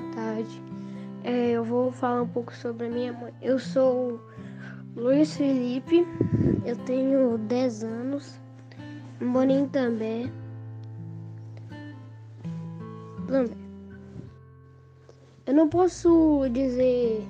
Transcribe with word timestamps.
boa 0.00 0.14
tarde. 0.14 0.62
É, 1.24 1.52
eu 1.52 1.64
vou 1.64 1.90
falar 1.90 2.22
um 2.22 2.28
pouco 2.28 2.54
sobre 2.54 2.86
a 2.86 2.90
minha 2.90 3.12
mãe. 3.12 3.32
Eu 3.40 3.58
sou 3.58 4.20
Luiz 4.94 5.34
Felipe, 5.34 6.06
eu 6.64 6.76
tenho 6.84 7.38
10 7.38 7.84
anos, 7.84 8.38
moro 9.20 9.50
em 9.50 9.66
També. 9.66 10.30
Eu 15.46 15.54
não 15.54 15.68
posso 15.68 16.46
dizer 16.52 17.26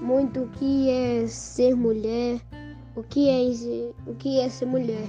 muito 0.00 0.42
o 0.42 0.48
que 0.48 0.90
é 0.90 1.26
ser 1.26 1.76
mulher, 1.76 2.40
o 2.96 3.02
que 3.02 3.28
é, 3.28 4.10
o 4.10 4.14
que 4.14 4.40
é 4.40 4.48
ser 4.48 4.66
mulher, 4.66 5.06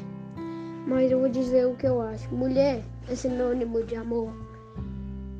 mas 0.87 1.11
eu 1.11 1.19
vou 1.19 1.29
dizer 1.29 1.65
o 1.65 1.75
que 1.75 1.87
eu 1.87 2.01
acho. 2.01 2.33
Mulher 2.33 2.83
é 3.09 3.15
sinônimo 3.15 3.83
de 3.83 3.95
amor, 3.95 4.31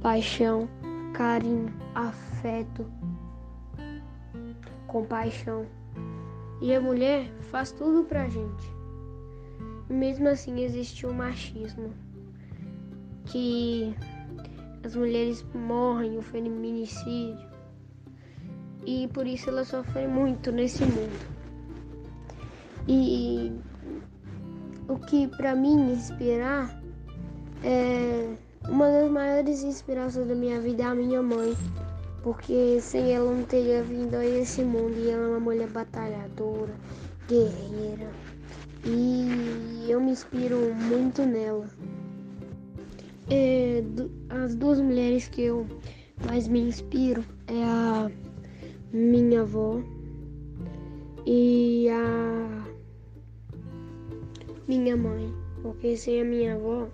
paixão, 0.02 0.68
carinho, 1.14 1.72
afeto, 1.94 2.86
compaixão. 4.88 5.66
E 6.62 6.74
a 6.74 6.82
mulher 6.82 7.32
faz 7.52 7.72
tudo 7.72 8.04
pra 8.04 8.28
gente. 8.28 8.74
Mesmo 9.90 10.28
assim 10.28 10.62
existe 10.62 11.06
o 11.06 11.14
machismo, 11.14 11.94
que 13.26 13.96
as 14.84 14.96
mulheres 14.96 15.46
morrem, 15.54 16.18
o 16.18 16.22
feminicídio, 16.22 17.48
e 18.86 19.08
por 19.14 19.28
isso 19.28 19.50
elas 19.50 19.68
sofrem 19.68 20.08
muito 20.08 20.52
nesse 20.52 20.84
mundo. 20.84 21.34
E 22.88 23.52
o 24.88 24.98
que 25.00 25.28
para 25.28 25.56
mim 25.56 25.92
inspirar 25.92 26.82
é 27.64 28.36
uma 28.70 28.90
das 28.90 29.12
maiores 29.12 29.64
inspirações 29.64 30.28
da 30.28 30.36
minha 30.36 30.60
vida 30.60 30.84
é 30.84 30.86
a 30.86 30.96
minha 30.96 31.22
mãe, 31.22 31.56
porque 32.22 32.80
sem 32.80 33.12
ela 33.12 33.32
não 33.32 33.44
teria 33.44 33.84
vindo 33.84 34.16
a 34.16 34.26
esse 34.26 34.64
mundo. 34.64 34.98
E 34.98 35.10
ela 35.10 35.24
é 35.24 35.28
uma 35.28 35.40
mulher 35.40 35.68
batalhadora, 35.70 36.74
guerreira, 37.28 38.10
e 38.86 39.90
eu 39.90 40.00
me 40.00 40.12
inspiro 40.12 40.74
muito 40.76 41.24
nela. 41.24 41.68
É, 43.30 43.84
as 44.30 44.56
duas 44.56 44.80
mulheres 44.80 45.28
que 45.28 45.42
eu 45.44 45.66
mais 46.26 46.48
me 46.48 46.60
inspiro 46.62 47.24
é 47.48 47.64
a 47.64 48.12
minha 48.92 49.42
avó 49.42 49.82
e 51.26 51.88
a 51.90 52.66
minha 54.68 54.96
mãe, 54.96 55.34
porque 55.62 55.96
sem 55.96 56.22
a 56.22 56.26
minha 56.26 56.56
avó 56.56 56.88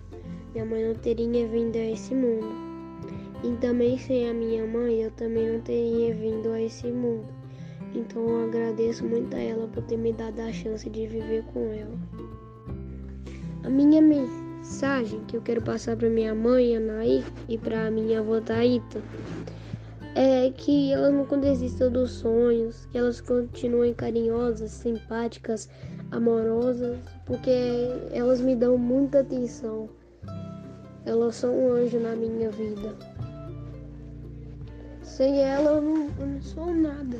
minha 0.52 0.64
mãe 0.64 0.84
não 0.84 0.94
teria 0.94 1.46
vindo 1.48 1.76
a 1.76 1.90
esse 1.90 2.14
mundo. 2.14 2.48
E 3.42 3.56
também 3.56 3.96
sem 3.98 4.28
a 4.28 4.34
minha 4.34 4.66
mãe, 4.66 5.02
eu 5.02 5.10
também 5.12 5.52
não 5.52 5.60
teria 5.60 6.14
vindo 6.14 6.50
a 6.50 6.60
esse 6.60 6.88
mundo. 6.88 7.26
Então 7.94 8.28
eu 8.28 8.44
agradeço 8.48 9.04
muito 9.04 9.34
a 9.34 9.40
ela 9.40 9.66
por 9.68 9.82
ter 9.84 9.96
me 9.96 10.12
dado 10.12 10.40
a 10.40 10.52
chance 10.52 10.88
de 10.88 11.06
viver 11.06 11.44
com 11.52 11.72
ela. 11.72 11.98
A 13.64 13.68
minha 13.68 14.02
mensagem 14.02 15.20
que 15.26 15.36
eu 15.36 15.42
quero 15.42 15.62
passar 15.62 15.96
para 15.96 16.08
minha 16.08 16.34
mãe, 16.34 16.76
Anaí, 16.76 17.24
e 17.48 17.56
para 17.56 17.90
minha 17.90 18.20
avó 18.20 18.40
Taíta, 18.40 19.02
é 20.14 20.50
que 20.50 20.92
elas 20.92 21.12
nunca 21.12 21.36
desistam 21.36 21.90
dos 21.90 22.10
sonhos, 22.10 22.86
que 22.86 22.98
elas 22.98 23.20
continuem 23.20 23.94
carinhosas, 23.94 24.70
simpáticas, 24.72 25.68
amorosas, 26.10 26.98
porque 27.24 27.50
elas 28.12 28.40
me 28.40 28.56
dão 28.56 28.76
muita 28.76 29.20
atenção. 29.20 29.88
Elas 31.06 31.36
são 31.36 31.54
um 31.54 31.72
anjo 31.72 31.98
na 31.98 32.14
minha 32.14 32.50
vida. 32.50 32.94
Sem 35.02 35.40
ela 35.40 35.72
eu 35.72 35.82
não, 35.82 36.10
eu 36.18 36.26
não 36.26 36.42
sou 36.42 36.74
nada. 36.74 37.18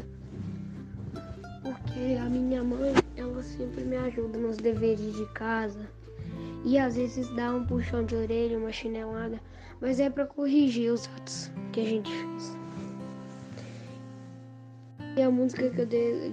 Porque 1.63 2.17
a 2.21 2.29
minha 2.29 2.63
mãe, 2.63 2.93
ela 3.17 3.43
sempre 3.43 3.85
me 3.85 3.97
ajuda 3.97 4.39
nos 4.39 4.57
deveres 4.57 5.15
de 5.15 5.27
casa. 5.33 5.89
E 6.65 6.79
às 6.79 6.97
vezes 6.97 7.29
dá 7.35 7.55
um 7.55 7.65
puxão 7.65 8.05
de 8.05 8.15
orelha, 8.15 8.59
uma 8.59 8.73
chinelada. 8.73 9.41
Mas 9.81 9.99
é 9.99 10.11
para 10.11 10.27
corrigir 10.27 10.93
os 10.93 11.07
atos 11.17 11.51
que 11.73 11.81
a 11.81 11.85
gente 11.85 12.11
fez. 12.11 12.57
E 15.17 15.23
a 15.23 15.31
música 15.31 15.69
que 15.71 15.81
eu, 15.81 15.87
de, 15.87 16.33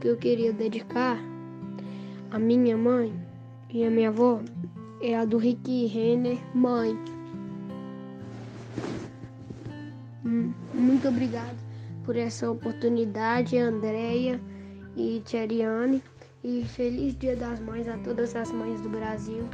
que 0.00 0.08
eu 0.08 0.16
queria 0.16 0.52
dedicar 0.52 1.18
à 2.30 2.38
minha 2.38 2.76
mãe 2.76 3.12
e 3.70 3.84
à 3.84 3.90
minha 3.90 4.08
avó 4.08 4.40
é 5.00 5.16
a 5.16 5.24
do 5.24 5.38
Rick 5.38 5.86
Renner, 5.86 6.38
mãe. 6.54 6.98
Hum, 10.24 10.52
muito 10.74 11.08
obrigado 11.08 11.56
por 12.04 12.16
essa 12.16 12.50
oportunidade, 12.50 13.56
Andréia 13.58 14.40
e 14.96 15.22
Theriane. 15.24 16.02
E 16.42 16.64
feliz 16.64 17.16
Dia 17.18 17.36
das 17.36 17.58
Mães 17.60 17.88
a 17.88 17.98
todas 17.98 18.34
as 18.36 18.52
mães 18.52 18.80
do 18.80 18.88
Brasil. 18.88 19.44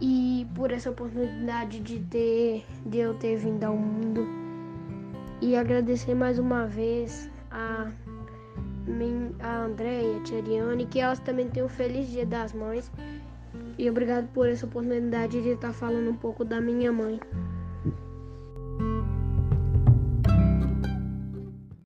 E 0.00 0.46
por 0.54 0.70
essa 0.70 0.90
oportunidade 0.90 1.80
de 1.80 2.00
ter 2.00 2.64
de 2.86 2.98
eu 2.98 3.14
ter 3.14 3.36
vindo 3.36 3.64
ao 3.64 3.76
mundo. 3.76 4.26
E 5.40 5.54
agradecer 5.56 6.14
mais 6.14 6.38
uma 6.38 6.66
vez 6.66 7.30
a 7.50 7.90
a 9.40 9.64
Andréia, 9.64 10.18
a 10.18 10.20
Theriane, 10.20 10.86
que 10.86 11.00
elas 11.00 11.18
também 11.20 11.48
tenham 11.48 11.66
um 11.66 11.70
feliz 11.70 12.08
Dia 12.10 12.26
das 12.26 12.52
Mães. 12.52 12.90
E 13.76 13.90
obrigado 13.90 14.28
por 14.32 14.48
essa 14.48 14.66
oportunidade 14.66 15.42
de 15.42 15.50
estar 15.50 15.72
falando 15.72 16.10
um 16.10 16.16
pouco 16.16 16.44
da 16.44 16.60
minha 16.60 16.92
mãe. 16.92 17.18